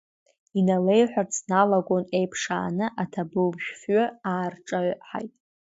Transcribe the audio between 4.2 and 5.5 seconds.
аарҿаҳаит.